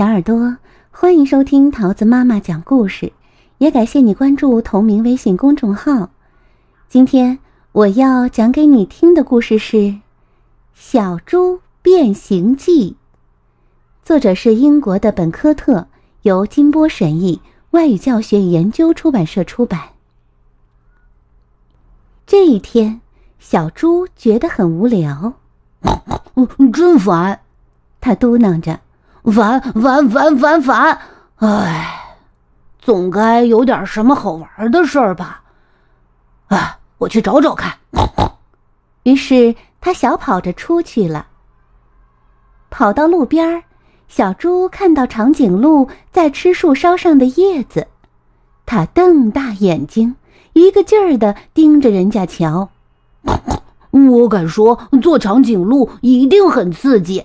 [0.00, 0.56] 小耳朵，
[0.90, 3.12] 欢迎收听桃子妈妈讲故事，
[3.58, 6.08] 也感谢你关注同名微信公众号。
[6.88, 7.38] 今天
[7.72, 9.76] 我要讲给你听的故事是
[10.72, 12.92] 《小猪变形记》，
[14.02, 15.88] 作者是英国的本科特，
[16.22, 17.42] 由金波审译，
[17.72, 19.90] 外语教学与研究出版社出版。
[22.26, 23.02] 这一天，
[23.38, 25.34] 小猪觉得很无聊，
[26.72, 27.40] 真烦，
[28.00, 28.80] 他嘟囔着。
[29.24, 30.98] 烦烦烦烦烦！
[31.36, 32.16] 哎，
[32.78, 35.42] 总该有点什么好玩的事儿吧？
[36.48, 37.78] 哎，我去找找看。
[39.04, 41.26] 于是他小跑着出去了。
[42.70, 43.64] 跑到路边，
[44.08, 47.88] 小猪看到长颈鹿在吃树梢上的叶子，
[48.66, 50.16] 它瞪大眼睛，
[50.52, 52.70] 一个劲儿的盯着人家瞧。
[53.90, 57.24] 我敢说，做长颈鹿一定很刺激。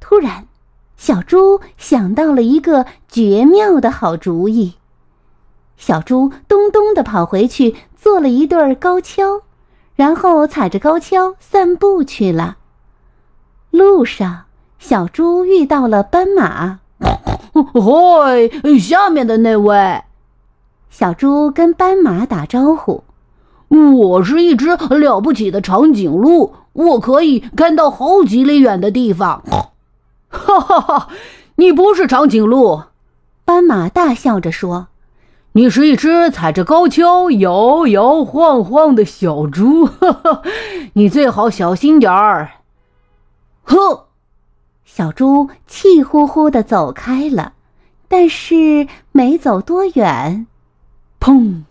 [0.00, 0.46] 突然。
[1.02, 4.74] 小猪想到了一个绝妙的好主意，
[5.76, 9.40] 小猪咚咚的跑回去做了一对高跷，
[9.96, 12.58] 然后踩着高跷散步去了。
[13.72, 14.44] 路上，
[14.78, 16.78] 小猪遇到了斑马。
[17.52, 20.02] 嗨，下面的那位，
[20.88, 23.02] 小猪跟斑马打招呼
[23.68, 29.42] ：“我是一只了不起的长颈鹿，我可以看到好几里远的地方。”
[30.32, 31.08] 哈哈哈！
[31.56, 32.84] 你不是长颈鹿，
[33.44, 34.88] 斑马大笑着说
[35.52, 39.86] ：“你是一只踩着高跷摇摇晃晃的小猪。
[39.86, 40.42] 哈哈，
[40.94, 42.50] 你最好小心点儿。”
[43.62, 44.06] 哼！
[44.84, 47.52] 小猪气呼呼的走开了，
[48.08, 50.46] 但是没走多远，
[51.20, 51.62] 砰！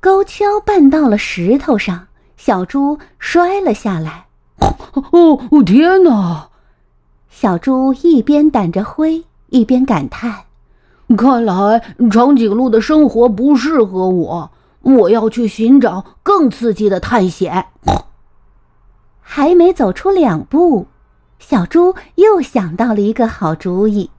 [0.00, 4.26] 高跷绊到了石头上，小猪摔了下来。
[4.60, 6.47] 哦哦，天哪！
[7.30, 10.44] 小猪一边掸着灰，一边感叹
[11.16, 14.50] ：“看来长颈鹿的生活不适合我，
[14.82, 17.66] 我要去寻找更刺激的探险。”
[19.20, 20.86] 还没走出两步，
[21.38, 24.10] 小猪又想到了一个好主意。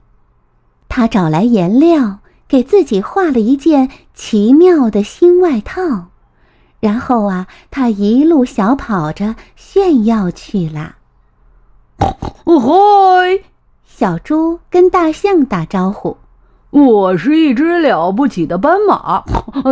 [0.88, 6.06] 他找来颜料，给自己画了一件奇妙的新外套，
[6.78, 10.96] 然后啊，他一路小跑着炫耀去了。
[12.44, 13.40] 哦嗨！
[13.84, 16.16] 小猪跟大象打招呼
[16.70, 19.24] ：“我是一只了不起的斑马，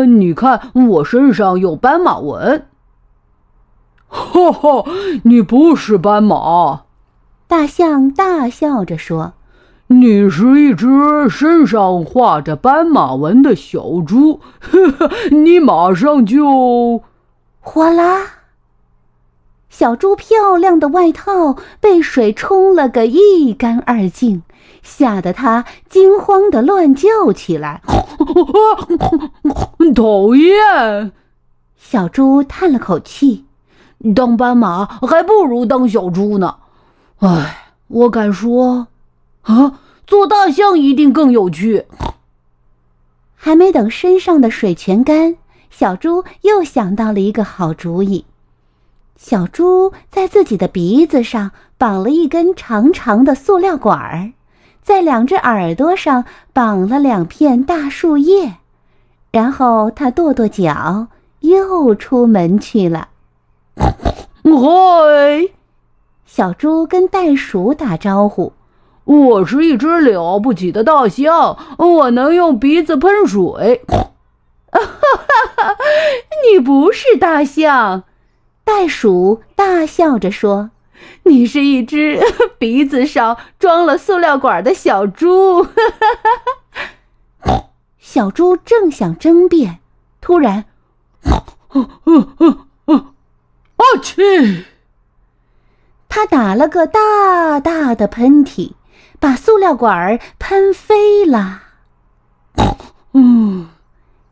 [0.07, 2.67] 你看我身上有斑马纹。”
[4.07, 4.85] 哈哈，
[5.25, 6.83] 你不是斑马！
[7.47, 9.33] 大象大笑着说
[9.89, 14.41] ：“你是一只身上画着斑马纹的小猪。
[14.61, 17.03] 呵呵，你马上就……
[17.61, 18.27] 哗啦！”
[19.71, 24.43] 小猪漂亮的外套被水冲了个一干二净，
[24.83, 27.83] 吓得它惊慌的乱叫起来。
[29.95, 31.13] 讨厌！
[31.77, 33.45] 小猪叹了口气
[34.17, 36.57] ：“当斑马还不如当小猪呢。
[37.19, 38.89] 唉，我敢说，
[39.43, 41.87] 啊，做大象一定更有趣。”
[43.37, 45.37] 还没等身上的水全干，
[45.71, 48.25] 小猪又想到了一个好主意。
[49.19, 54.33] 小猪在自己的鼻子上绑了一根长长的塑料管儿，
[54.81, 58.55] 在两只耳朵上绑了两片大树叶，
[59.33, 61.09] 然后他跺跺脚，
[61.41, 63.09] 又出门去了。
[63.77, 65.51] 嗨，
[66.25, 68.53] 小猪跟袋鼠打招呼
[69.05, 73.83] ：“我是一只了不起的大象，我能用鼻子喷水。
[74.71, 75.77] ”哈哈哈！
[76.53, 78.05] 你不是大象。
[78.69, 80.71] 袋鼠大笑着说
[81.25, 82.21] ：“你是一只
[82.61, 85.67] 鼻子上装了塑料管的小猪。”
[87.99, 89.79] 小猪正想争辩，
[90.21, 90.67] 突然
[91.25, 91.45] ，“啊
[94.03, 94.67] 去！”
[96.11, 98.73] 他打了个大大的喷嚏，
[99.19, 101.63] 把塑料管喷飞了。
[103.15, 103.71] 嗯，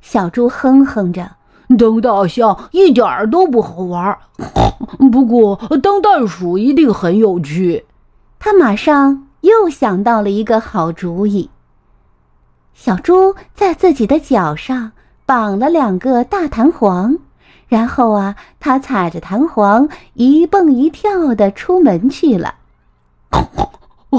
[0.03, 1.37] 小猪哼哼着。
[1.79, 4.19] 当大象一点儿都不好玩，
[5.11, 7.85] 不过当袋鼠一定很有趣。
[8.39, 11.51] 他马上又想到了一个好主意。
[12.75, 14.93] 小猪在自己的脚上
[15.25, 17.19] 绑了两个大弹簧，
[17.69, 22.55] 然后啊，他踩着弹簧一蹦一跳的出门去了。
[23.33, 24.19] 嗨，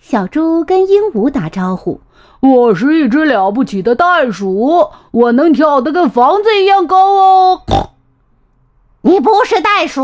[0.00, 2.00] 小猪跟鹦鹉打招呼。
[2.40, 7.62] 我是一只了不起的袋鼠，我能跳得跟房子一样高哦。
[9.00, 10.02] 你不是袋鼠，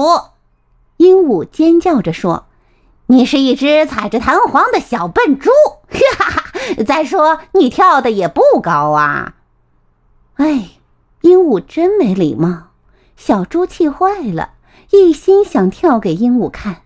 [0.97, 2.47] 鹦鹉尖叫着说
[3.07, 5.51] ：“你是一只踩着弹簧的小笨猪，
[5.89, 6.53] 哈哈！
[6.85, 9.35] 再说你跳的也不高啊。
[10.35, 10.71] 哎，
[11.21, 12.65] 鹦鹉真没礼貌。
[13.17, 14.51] 小猪气坏了，
[14.91, 16.83] 一心想跳给鹦鹉看。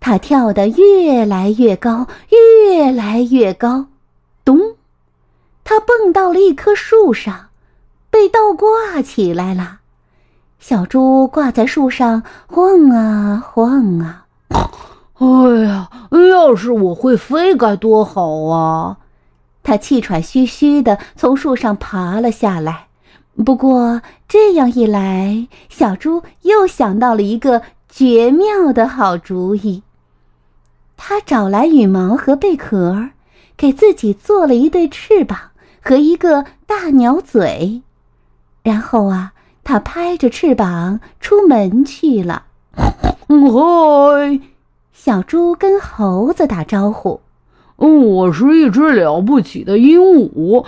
[0.00, 3.86] 它跳得越来越高，越来越高。
[4.44, 4.58] 咚！
[5.62, 7.48] 它蹦到了一棵树上，
[8.10, 9.78] 被倒挂起来了。
[10.58, 14.24] 小猪挂在树上晃啊晃啊。
[15.18, 15.26] 哎
[15.64, 15.90] 呀，
[16.30, 18.96] 要是我会飞该多好啊！
[19.62, 22.86] 它气喘吁吁地从树上爬了下来。
[23.44, 29.82] 不过这样一来，小猪又想到了一个绝妙的好主意。
[31.02, 33.08] 他找来羽毛和贝壳，
[33.56, 35.38] 给自己做了一对翅膀
[35.80, 37.80] 和一个大鸟嘴。
[38.62, 39.32] 然后啊，
[39.64, 42.42] 他拍着翅膀出门去了。
[43.26, 44.40] 嗨！
[44.92, 47.22] 小猪跟猴子打招呼
[47.76, 50.66] ：“我是一只了不起的鹦鹉，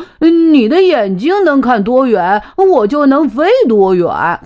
[0.50, 4.40] 你的眼睛能看多远，我就能飞多远。”哈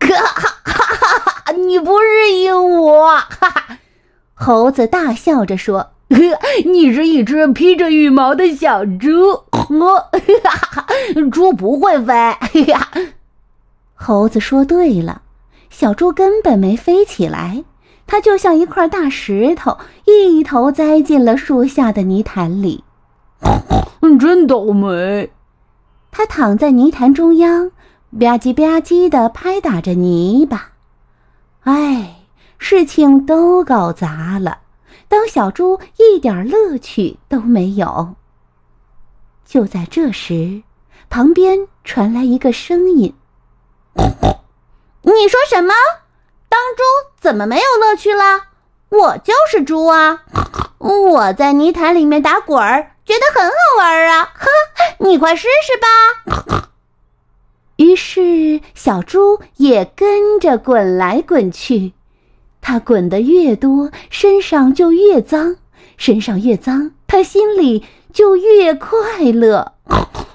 [0.00, 1.52] 哈哈哈！
[1.52, 3.78] 你不是鹦鹉，哈哈！
[4.34, 6.18] 猴子大笑着说：“呵
[6.66, 9.64] 你是一只披着羽毛的小猪。”哈
[10.52, 10.86] 哈！
[11.32, 12.12] 猪不会飞。
[12.12, 12.38] 哈
[12.74, 13.00] 哈！
[13.94, 15.22] 猴子说对了，
[15.70, 17.64] 小猪根本没飞起来。
[18.06, 22.84] 它就像一块大石头，一头栽进了树下的泥潭里。
[24.20, 25.30] 真倒霉！
[26.10, 27.70] 它躺在泥潭中央，
[28.10, 30.72] 吧唧吧唧的拍打着泥巴。
[31.62, 32.23] 哎，
[32.66, 34.60] 事情都搞砸了。
[35.06, 38.14] 当小猪一点乐趣都没有。
[39.44, 40.62] 就在这时，
[41.10, 43.14] 旁边传来一个声音
[45.04, 45.74] ：“你说什么？”
[46.48, 46.82] 当猪
[47.20, 48.44] 怎么没有乐趣了？
[48.88, 50.22] 我就是猪啊！
[50.78, 54.24] 我在泥潭里面打滚儿，觉得很好玩啊！
[54.24, 54.46] 哈，
[55.04, 56.70] 你快试试吧。
[57.76, 61.92] 于是小猪也跟着滚来滚去，
[62.66, 65.56] 它滚得越多，身上就越脏；
[65.98, 69.74] 身上越脏，它心里就越快乐。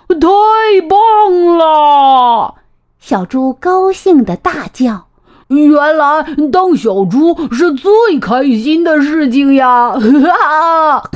[0.08, 2.56] 太棒了！
[3.00, 5.08] 小猪高兴的大叫。
[5.48, 9.96] 原来当小猪是最开心的事情呀！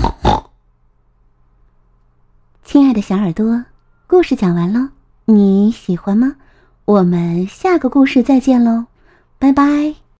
[2.66, 3.66] 亲爱的小耳朵，
[4.08, 4.90] 故事讲完了，
[5.26, 6.38] 你喜欢吗？
[6.86, 8.86] 我们下个故事再见喽，
[9.38, 10.03] 拜拜。